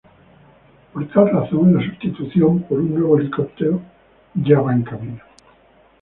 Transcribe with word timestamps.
Por 0.91 1.07
tal 1.09 1.29
razón, 1.29 1.75
la 1.75 1.85
substitución 1.85 2.63
por 2.63 2.79
un 2.79 2.95
nuevo 2.95 3.19
helicóptero 3.19 3.79
ya 4.33 4.59
va 4.59 4.73
en 4.73 4.81
camino. 4.81 5.21